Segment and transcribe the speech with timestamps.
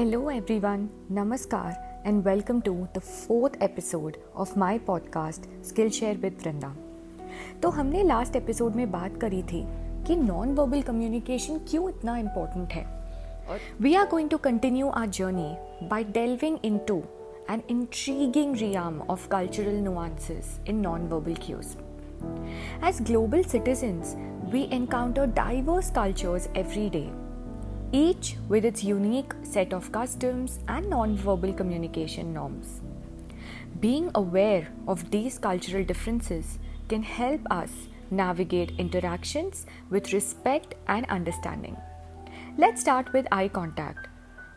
[0.00, 6.38] Hello everyone नमस्कार and welcome to the fourth episode of my podcast skill share with
[6.42, 6.74] Vrinda
[7.62, 9.62] तो हमने last episode में बात करी थी
[10.06, 12.86] कि नॉन वर्बल कम्युनिकेशन क्यों इतना इम्पोर्टेंट है?
[13.80, 15.54] We are going to continue our journey
[15.88, 17.02] by delving into
[17.50, 21.76] an intriguing realm of cultural nuances in non verbal cues
[22.84, 24.16] as global citizens
[24.52, 27.29] we encounter diverse cultures every day
[27.92, 32.80] each with its unique set of customs and non-verbal communication norms.
[33.80, 36.58] Being aware of these cultural differences
[36.88, 37.70] can help us
[38.10, 41.76] navigate interactions with respect and understanding.
[42.58, 44.08] Let's start with eye contact.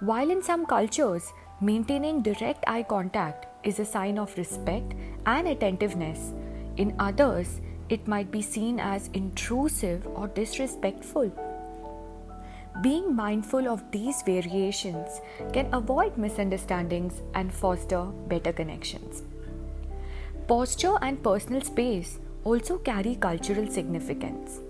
[0.00, 4.94] While in some cultures, maintaining direct eye contact is a sign of respect
[5.26, 6.32] and attentiveness,
[6.76, 7.60] in others,
[7.90, 11.30] it might be seen as intrusive or disrespectful.
[12.82, 15.20] Being mindful of these variations
[15.52, 19.22] can avoid misunderstandings and foster better connections.
[20.46, 24.60] Posture and personal space also carry cultural significance.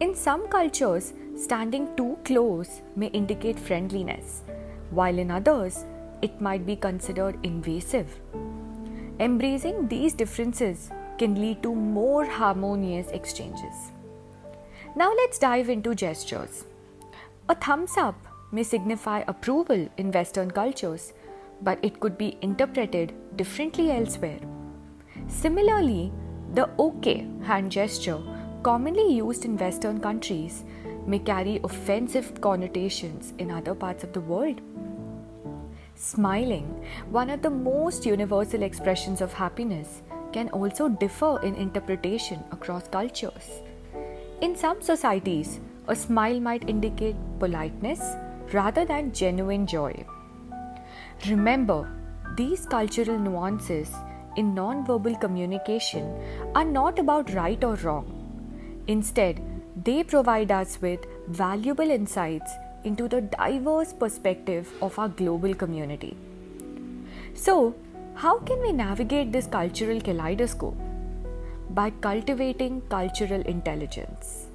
[0.00, 4.42] In some cultures, standing too close may indicate friendliness,
[4.90, 5.84] while in others,
[6.22, 8.18] it might be considered invasive.
[9.20, 13.92] Embracing these differences can lead to more harmonious exchanges.
[14.96, 16.64] Now, let's dive into gestures.
[17.48, 18.14] A thumbs up
[18.52, 21.12] may signify approval in Western cultures,
[21.60, 24.38] but it could be interpreted differently elsewhere.
[25.26, 26.12] Similarly,
[26.54, 28.20] the OK hand gesture,
[28.62, 30.62] commonly used in Western countries,
[31.06, 34.60] may carry offensive connotations in other parts of the world.
[35.96, 36.66] Smiling,
[37.10, 43.62] one of the most universal expressions of happiness, can also differ in interpretation across cultures.
[44.40, 48.00] In some societies, a smile might indicate politeness
[48.52, 50.04] rather than genuine joy.
[51.28, 51.88] Remember,
[52.36, 53.90] these cultural nuances
[54.36, 56.04] in non-verbal communication
[56.54, 58.06] are not about right or wrong.
[58.86, 59.40] Instead,
[59.84, 62.50] they provide us with valuable insights
[62.84, 66.16] into the diverse perspective of our global community.
[67.34, 67.74] So,
[68.14, 70.76] how can we navigate this cultural kaleidoscope?
[71.70, 74.51] By cultivating cultural intelligence.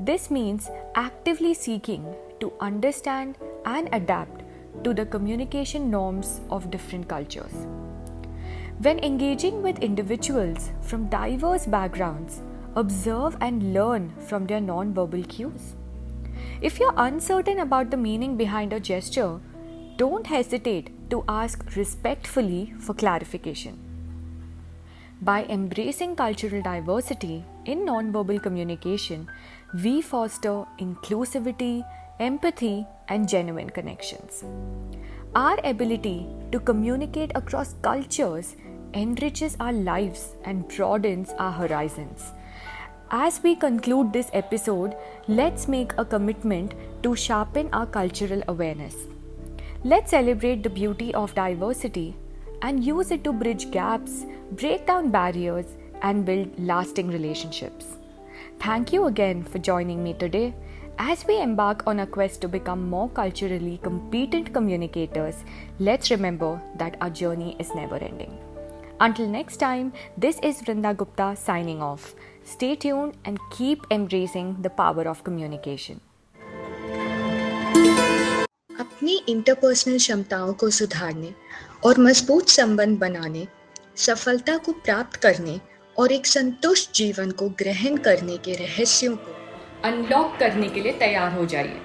[0.00, 4.42] This means actively seeking to understand and adapt
[4.84, 7.66] to the communication norms of different cultures.
[8.80, 12.42] When engaging with individuals from diverse backgrounds,
[12.76, 15.74] observe and learn from their non-verbal cues.
[16.60, 19.40] If you're uncertain about the meaning behind a gesture,
[19.96, 23.80] don't hesitate to ask respectfully for clarification.
[25.20, 29.28] By embracing cultural diversity in nonverbal communication,
[29.84, 31.84] we foster inclusivity,
[32.18, 34.42] empathy, and genuine connections.
[35.34, 38.56] Our ability to communicate across cultures
[38.94, 42.32] enriches our lives and broadens our horizons.
[43.10, 44.96] As we conclude this episode,
[45.28, 48.96] let's make a commitment to sharpen our cultural awareness.
[49.84, 52.16] Let's celebrate the beauty of diversity
[52.62, 55.66] and use it to bridge gaps, break down barriers,
[56.01, 57.97] and build lasting relationships.
[58.59, 60.53] Thank you again for joining me today.
[60.99, 65.43] As we embark on a quest to become more culturally competent communicators,
[65.79, 68.37] let's remember that our journey is never ending.
[68.99, 72.13] Until next time, this is Vrinda Gupta signing off.
[72.45, 75.99] Stay tuned and keep embracing the power of communication.
[78.79, 81.33] अपनी interpersonal क्षमताओं को सुधारने
[81.85, 83.47] और मजबूत संबंध बनाने
[84.05, 85.59] सफलता को प्राप्त करने
[85.98, 89.32] और एक संतुष्ट जीवन को ग्रहण करने के रहस्यों को।
[89.84, 91.80] अनलॉक करने के लिए तैयार हो जाइए।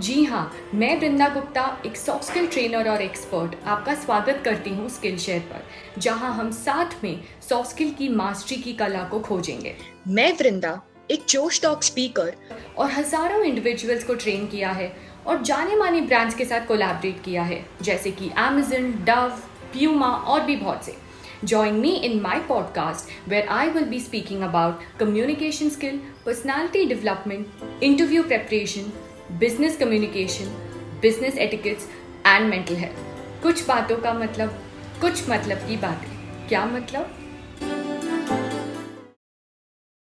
[0.00, 4.88] जी हाँ मैं वृंदा गुप्ता एक सॉफ्ट स्किल ट्रेनर और एक्सपर्ट आपका स्वागत करती हूँ
[4.88, 9.74] स्किल शेयर पर जहाँ हम साथ में सॉफ्ट स्किल की मास्टरी की कला को खोजेंगे।
[10.08, 12.32] मैं वृंदा एक जोश टॉक स्पीकर
[12.78, 14.92] और हज़ारों इंडिविजुअल्स को ट्रेन किया है
[15.26, 19.28] और जाने माने ब्रांड्स के साथ कोलैबोरेट किया है जैसे कि एमेजन डव
[19.72, 20.94] प्यूमा और भी बहुत से।
[21.44, 27.48] Join me in my podcast where I will be speaking about communication skill, personality development,
[27.82, 28.90] interview preparation,
[29.38, 30.48] business communication,
[31.02, 31.88] business etiquettes
[32.24, 33.02] and mental health.
[33.42, 34.58] कुछ बातों का मतलब
[35.00, 37.25] कुछ मतलब की बातें क्या मतलब